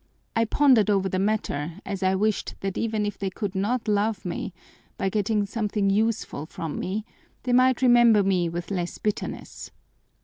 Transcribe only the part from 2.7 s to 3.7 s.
even if they could